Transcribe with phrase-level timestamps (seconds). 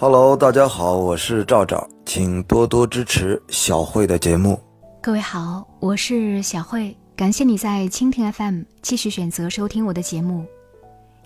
[0.00, 4.56] Hello，大家好，我是赵赵，请多多支持小慧的节目。
[5.02, 10.46] 各位好，我是小慧，感谢你在蜻蜓 FM 继续选择收听我的节目。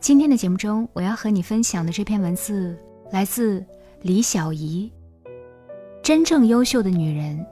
[0.01, 2.75] 今天的节目中，我要和你分享的这篇文字
[3.11, 3.63] 来自
[4.01, 4.91] 李小怡。
[6.03, 7.45] 真正优秀的女人，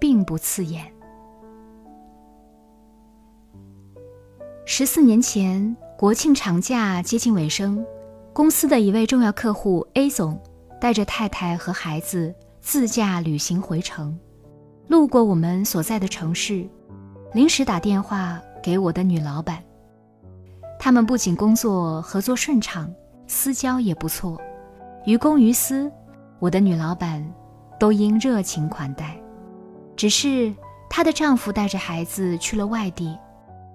[0.00, 0.90] 并不刺眼。
[4.64, 7.84] 十四年前，国庆长假接近尾声，
[8.32, 10.40] 公司的一位重要客户 A 总。
[10.84, 14.14] 带着太太和孩子自驾旅行回城，
[14.86, 16.68] 路过我们所在的城市，
[17.32, 19.64] 临时打电话给我的女老板。
[20.78, 22.94] 他们不仅工作合作顺畅，
[23.26, 24.38] 私交也不错，
[25.06, 25.90] 于公于私，
[26.38, 27.26] 我的女老板
[27.80, 29.16] 都应热情款待。
[29.96, 30.54] 只是
[30.90, 33.18] 她的丈夫带着孩子去了外地，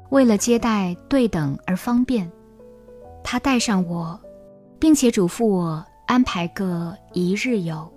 [0.10, 2.32] 为了接待对等而方便，
[3.24, 4.20] 她带上我，
[4.78, 5.84] 并且嘱咐我。
[6.10, 7.88] 安排个一日游。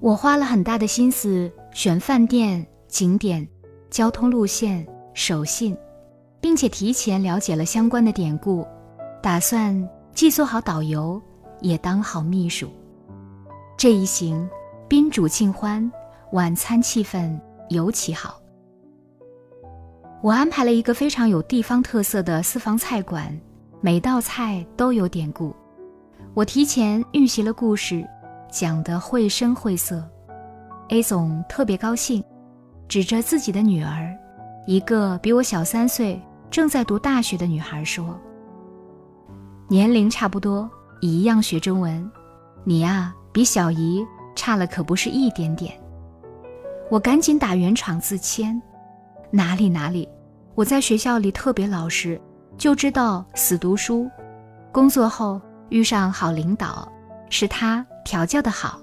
[0.00, 3.46] 我花了很大的心思选饭店、景点、
[3.88, 5.76] 交通路线、手信，
[6.40, 8.66] 并且提前了解了相关的典故，
[9.22, 11.22] 打算既做好导游，
[11.60, 12.68] 也当好秘书。
[13.76, 14.50] 这一行
[14.88, 15.88] 宾主尽欢，
[16.32, 18.40] 晚餐气氛尤其好。
[20.20, 23.40] 我安排了一个非常有地方特色的私房菜馆，
[23.80, 25.54] 每道菜都有典故。
[26.34, 28.04] 我提前预习了故事，
[28.50, 30.04] 讲得绘声绘色。
[30.88, 32.24] A 总特别高兴，
[32.88, 34.12] 指着自己的女儿，
[34.66, 38.18] 一个比我小三岁、正在读大学的女孩说
[39.70, 40.68] ：“年龄差不多，
[41.00, 42.10] 一样学中文，
[42.64, 45.72] 你呀比小姨差了可不是一点点。”
[46.90, 48.60] 我赶紧打圆场自谦
[49.30, 50.08] ：“哪里哪里，
[50.56, 52.20] 我在学校里特别老实，
[52.58, 54.10] 就知道死读书，
[54.72, 55.40] 工作后。”
[55.74, 56.88] 遇上好领导，
[57.30, 58.78] 是他调教的好。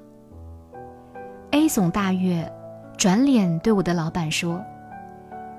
[1.52, 2.52] A 总大悦，
[2.98, 4.62] 转脸对我的老板说：“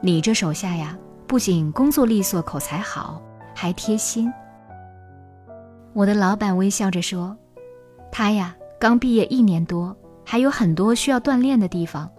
[0.02, 0.94] 你这手下呀，
[1.26, 3.18] 不仅工作利索、口才好，
[3.54, 4.30] 还贴心。”
[5.96, 7.34] 我的老板微笑着说
[8.12, 12.10] ：“他呀，刚毕业一年多，还有很多需要锻炼的地方。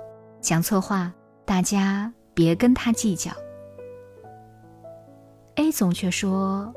[0.41, 1.13] 讲错话，
[1.45, 3.31] 大家别跟他计较。
[5.53, 6.73] ”A 总却说。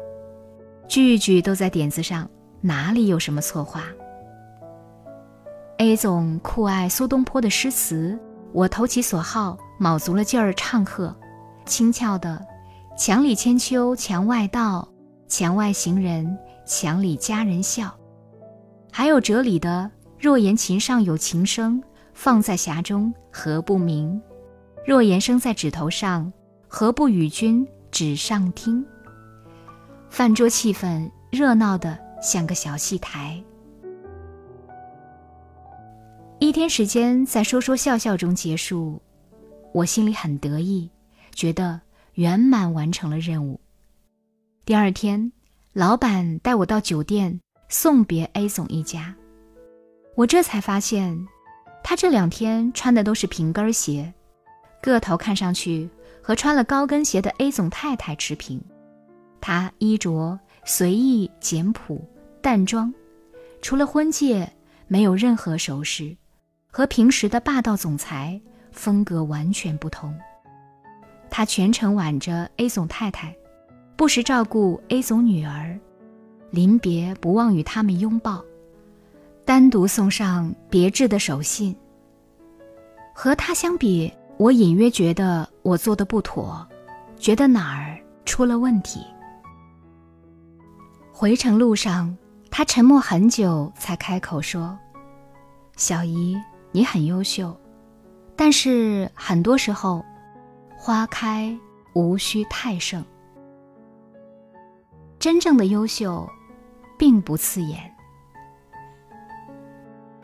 [0.89, 2.29] 句句都在点子上，
[2.61, 3.85] 哪里有什么错话
[5.79, 8.19] ？A 总酷爱苏东坡的诗词，
[8.53, 11.15] 我投其所好，卯足了劲儿唱和，
[11.65, 12.45] 轻巧的
[12.97, 14.89] “墙里千秋墙外道，
[15.29, 17.95] 墙外行人墙里佳人笑”，
[18.91, 21.83] 还有哲理的“若言琴上有琴声，
[22.15, 24.21] 放在匣中何不鸣？
[24.87, 26.33] 若言声在指头上，
[26.69, 28.87] 何不与君指上听？”
[30.09, 33.43] 饭桌气氛热闹的像个小戏台，
[36.39, 39.01] 一天时间在说说笑笑中结束，
[39.73, 40.91] 我心里很得意，
[41.35, 41.81] 觉得
[42.15, 43.61] 圆满完成了任务。
[44.65, 45.31] 第二天，
[45.75, 47.39] 老板带我到酒店
[47.69, 49.15] 送别 A 总一家，
[50.15, 51.27] 我这才发现，
[51.85, 54.13] 他这两天穿的都是平跟鞋，
[54.81, 55.91] 个头看上去
[56.23, 58.61] 和穿了高跟鞋的 A 总太太持平。
[59.49, 62.05] 他衣着随意简朴
[62.43, 62.93] 淡妆，
[63.63, 64.53] 除了婚戒，
[64.89, 66.17] 没有任何首饰，
[66.69, 68.41] 和平时的霸道总裁
[68.73, 70.13] 风格完全不同。
[71.31, 73.33] 他全程挽着 A 总太太，
[73.95, 75.79] 不时照顾 A 总女儿，
[76.51, 78.45] 临别不忘与他们拥抱，
[79.45, 81.73] 单独送上别致的手信。
[83.15, 86.67] 和他相比，我隐约觉得我做的不妥，
[87.17, 89.07] 觉得哪儿出了问题。
[91.19, 92.15] 回程路上，
[92.51, 94.79] 他沉默很久，才开口说
[95.75, 96.37] ：“小姨，
[96.73, 97.59] 你很优秀，
[98.37, 100.05] 但是很多时候，
[100.77, 101.59] 花开
[101.95, 103.03] 无需太盛。
[105.19, 106.29] 真正的优秀，
[106.99, 107.91] 并不刺眼。”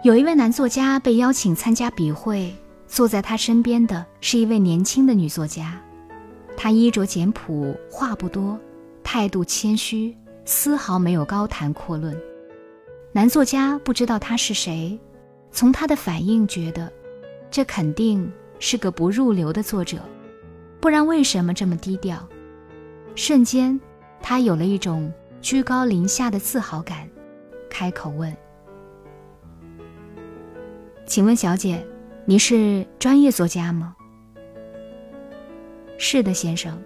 [0.05, 2.55] 有一位男作家被邀请参加笔会，
[2.87, 5.81] 坐在他身边的是一位年轻的女作家，
[6.55, 8.61] 她衣着简朴，话不多，
[9.03, 10.15] 态度谦虚。
[10.45, 12.21] 丝毫没有高谈阔论，
[13.13, 14.99] 男作家不知道他是谁，
[15.51, 16.93] 从他的反应觉得，
[17.51, 19.99] 这肯定是个不入流的作者，
[20.81, 22.29] 不然为什么这么低调？
[23.15, 23.81] 瞬间，
[24.21, 27.09] 他有了一种居高临下的自豪感，
[27.71, 28.35] 开口问
[31.07, 31.87] ：“请问小姐，
[32.25, 33.95] 你是专业作家吗
[35.99, 36.77] ？”“是的，先生。”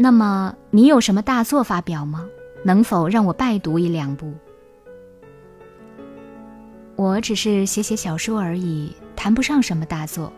[0.00, 2.24] 那么你有什么大作发表吗？
[2.64, 4.32] 能否让我拜读一两部？
[6.94, 10.32] 我只是写写小说而已，谈不上什么大作。”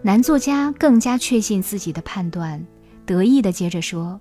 [0.00, 2.66] 男作家更加确信自己的判断，
[3.04, 4.18] 得意的接着说：“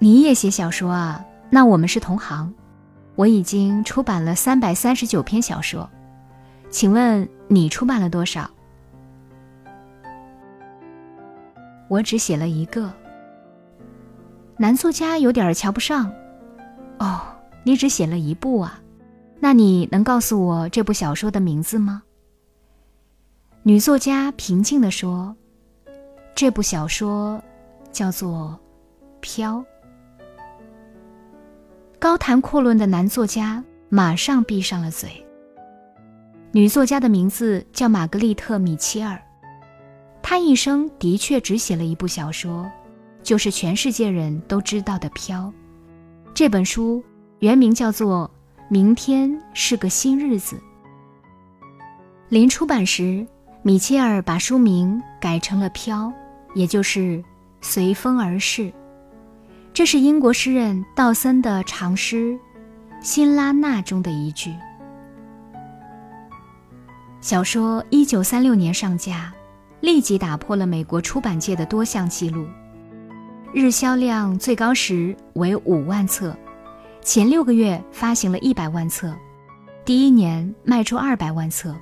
[0.00, 1.24] 你也写小说啊？
[1.50, 2.52] 那我们是同行。
[3.14, 5.88] 我已经出版了三百三十九篇小说，
[6.70, 8.50] 请问你出版了多少？”
[11.88, 12.92] 我只写了一个。
[14.56, 16.12] 男作家有点瞧不上。
[16.98, 17.20] 哦，
[17.64, 18.80] 你只写了一部啊？
[19.40, 22.02] 那你能告诉我这部小说的名字吗？
[23.62, 25.36] 女作家平静地说
[26.34, 27.42] ：“这部小说
[27.92, 28.58] 叫做
[29.20, 29.58] 《飘》。”
[32.00, 35.10] 高谈阔论的男作家马上闭上了嘴。
[36.50, 39.20] 女作家的名字叫玛格丽特·米切尔，
[40.30, 42.70] 他一生的确只写了一部小说，
[43.22, 45.44] 就是全世界人都知道的《飘》。
[46.34, 47.02] 这本书
[47.38, 48.30] 原名叫做
[48.68, 50.56] 《明天是个新日子》。
[52.28, 53.26] 临出版时。
[53.62, 56.06] 米切尔把书名改成了《飘》，
[56.54, 57.22] 也就是
[57.60, 58.72] 随风而逝。
[59.72, 62.32] 这是英国诗人道森的长诗
[63.00, 64.54] 《辛拉娜》中的一句。
[67.20, 69.34] 小说一九三六年上架，
[69.80, 72.46] 立即打破了美国出版界的多项纪录。
[73.52, 76.36] 日销量最高时为五万册，
[77.02, 79.14] 前六个月发行了一百万册，
[79.84, 81.74] 第一年卖出二百万册。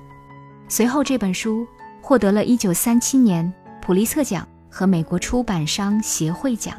[0.69, 1.67] 随后，这本书
[2.01, 3.51] 获得了一九三七年
[3.81, 6.73] 普利策奖和美国出版商协会奖。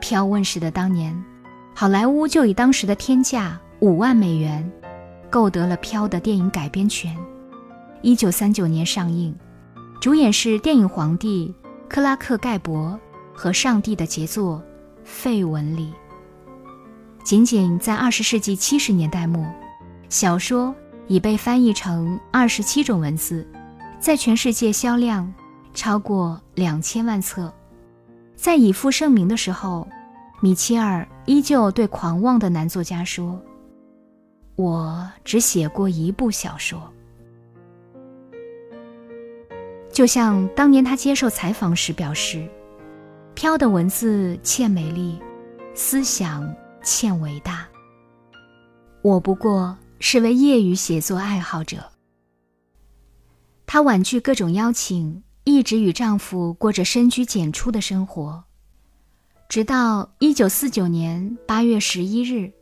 [0.00, 1.14] 飘问世的当年，
[1.74, 4.70] 好莱坞就以当时的天价五万美元，
[5.30, 7.16] 购得了飘的电影改编权。
[8.00, 9.34] 一九三九年上映，
[10.02, 11.54] 主演是电影皇帝
[11.88, 12.98] 克拉克盖博
[13.32, 14.60] 和上帝的杰作
[15.04, 15.92] 费雯丽。
[17.22, 19.46] 仅仅在二十世纪七十年代末，
[20.08, 20.74] 小说。
[21.08, 23.46] 已被翻译成二十七种文字，
[24.00, 25.32] 在全世界销量
[25.74, 27.52] 超过两千万册。
[28.34, 29.86] 在已负盛名的时候，
[30.40, 33.38] 米切尔依旧对狂妄的男作家说
[34.56, 36.90] ：“我只写过一部小说。”
[39.92, 42.48] 就像当年他接受采访时表示
[43.34, 45.20] ：“飘的文字欠美丽，
[45.74, 46.52] 思想
[46.82, 47.68] 欠伟大。
[49.02, 51.92] 我不过。”是位业余写作爱好者。
[53.66, 58.42] 她婉拒各种邀请，一直与丈夫过着深居简出的生活，
[59.48, 62.52] 直到一九四九年八月十一日，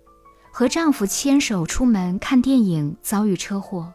[0.53, 3.91] 和丈夫牵手出门看电影，遭遇车祸，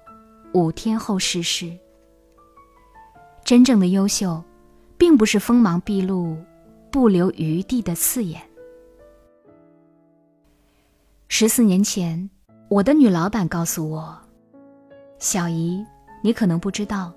[0.56, 1.78] 五天后逝世。
[3.46, 4.44] 真正的优秀，
[4.98, 6.36] 并不是锋芒毕露、
[6.92, 8.42] 不留余地的刺眼。
[11.30, 12.30] 十四年前。
[12.68, 14.18] 我的女老板告诉我
[15.20, 15.86] ：“小姨，
[16.24, 17.14] 你可能不知道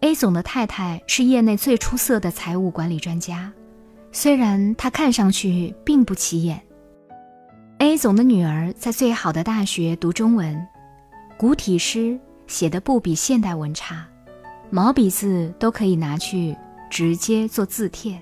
[0.00, 3.52] ，A 总的太太是业内最出色的财务管理专家，
[4.10, 6.60] 虽然她看上去并不起眼。
[7.78, 10.66] A 总的女儿在最好的大学读中文，
[11.38, 14.04] 古体诗写的不比现代文差，
[14.70, 16.56] 毛笔字都可以拿去
[16.90, 18.20] 直接做字帖。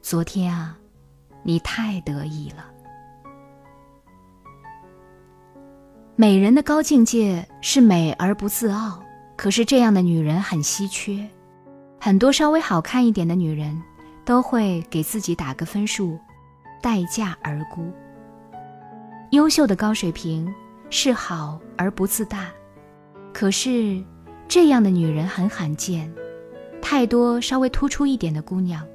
[0.00, 0.76] 昨天啊，
[1.42, 2.66] 你太得意了。”
[6.14, 9.02] 美人的高境界是美而不自傲，
[9.36, 11.28] 可是这样的女人很稀缺。
[11.98, 13.80] 很多稍微好看一点的女人，
[14.24, 16.18] 都会给自己打个分数，
[16.80, 17.90] 待价而沽。
[19.30, 20.52] 优秀的高水平
[20.90, 22.50] 是好而不自大，
[23.32, 24.04] 可是
[24.48, 26.12] 这样的女人很罕见。
[26.80, 28.86] 太多稍微突出一点的姑娘，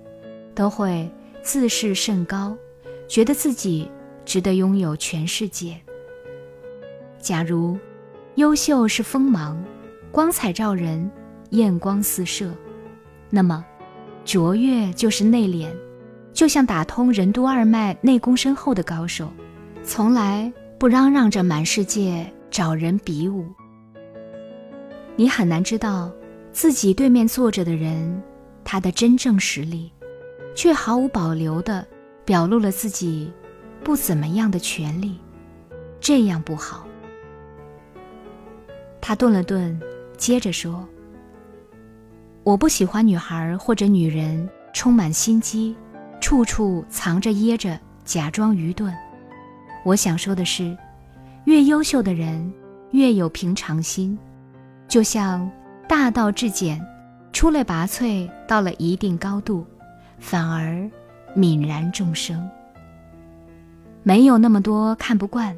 [0.53, 1.09] 都会
[1.41, 2.55] 自视甚高，
[3.07, 3.89] 觉得自己
[4.25, 5.75] 值得拥有全世界。
[7.19, 7.79] 假如，
[8.35, 9.63] 优秀是锋芒，
[10.11, 11.09] 光彩照人，
[11.51, 12.53] 艳光四射，
[13.29, 13.65] 那么，
[14.25, 15.69] 卓越就是内敛，
[16.33, 19.31] 就像打通任督二脉、内功深厚的高手，
[19.81, 23.45] 从来不嚷嚷着满世界找人比武。
[25.19, 26.11] 你很难知道
[26.51, 28.21] 自己对面坐着的人
[28.63, 29.91] 他的真正实力，
[30.55, 31.83] 却毫无保留地
[32.23, 33.33] 表露了自己
[33.83, 35.19] 不怎么样的权利，
[35.99, 36.87] 这样不好。
[39.01, 39.79] 他顿了顿，
[40.17, 40.87] 接着说
[42.43, 45.75] ：“我不喜欢女孩或者女人充满心机，
[46.21, 48.93] 处处藏着掖着，假装愚钝。
[49.83, 50.77] 我想说的是，
[51.45, 52.53] 越优秀的人
[52.91, 54.17] 越有平常心，
[54.87, 55.49] 就像
[55.87, 56.83] 大道至简，
[57.33, 59.65] 出类拔萃到了一定高度，
[60.17, 60.89] 反而
[61.35, 62.49] 泯然众生。
[64.03, 65.57] 没有那么多看不惯，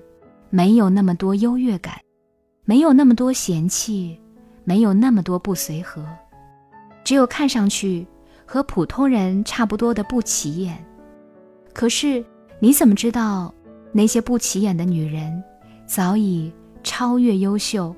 [0.50, 1.94] 没有那么多优越感，
[2.66, 4.20] 没有那么多嫌弃，
[4.64, 6.04] 没有那么多不随和，
[7.04, 8.08] 只有看上去
[8.46, 10.84] 和普通人差不多的不起眼。
[11.72, 12.26] 可是
[12.60, 13.54] 你怎么知道
[13.92, 15.44] 那些不起眼的女人
[15.86, 16.52] 早已
[16.84, 17.96] 超越优秀，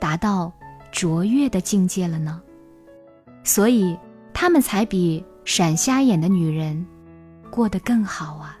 [0.00, 0.52] 达到
[0.92, 2.40] 卓越的境界了呢？
[3.42, 3.98] 所以
[4.32, 6.86] 她们才比闪瞎眼的女人
[7.50, 8.56] 过得更好啊！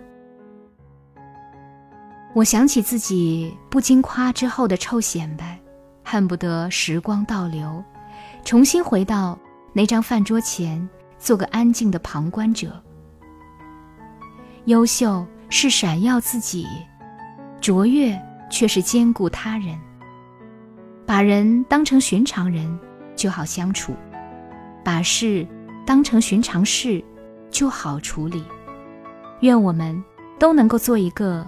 [2.34, 5.60] 我想起自己不经夸之后的臭显摆，
[6.02, 7.84] 恨不得时光倒流，
[8.44, 9.38] 重新回到
[9.72, 12.82] 那张饭桌前，做个安静的旁观者。
[14.64, 16.66] 优秀是闪耀自己，
[17.60, 18.18] 卓越
[18.50, 19.78] 却是兼顾他人。
[21.12, 22.80] 把人当成寻常人
[23.14, 23.94] 就好相处，
[24.82, 25.46] 把事
[25.84, 27.04] 当成寻常事
[27.50, 28.42] 就好处理。
[29.40, 30.02] 愿我们
[30.38, 31.46] 都能够做一个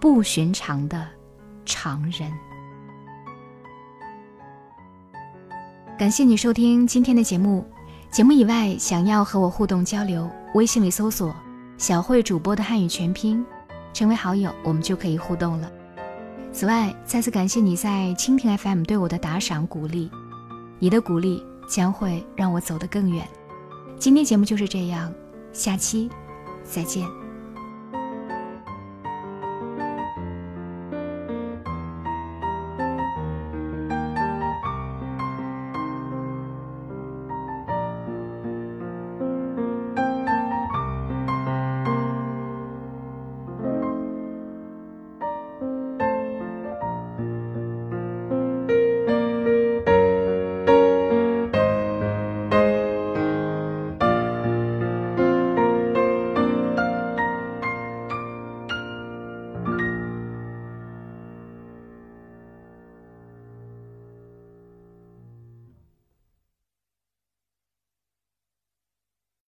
[0.00, 1.08] 不寻常的
[1.64, 2.32] 常人。
[5.98, 7.66] 感谢你收听今天的节目。
[8.12, 11.34] 节目以外，想要和我互动交流，微信里搜索。
[11.78, 13.44] 小慧主播的汉语全拼，
[13.92, 15.68] 成为好友，我们就可以互动了。
[16.54, 20.08] 此外，再次感谢你在蜻蜓 FM 对我的打赏鼓励，
[20.78, 23.28] 你的鼓励将会让我走得更远。
[23.98, 25.12] 今天节目就是这样，
[25.52, 26.08] 下期
[26.62, 27.23] 再见。